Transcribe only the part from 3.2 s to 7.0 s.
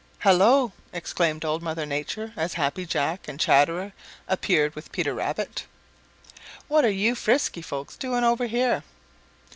and Chatterer appeared with Peter Rabbit. "What are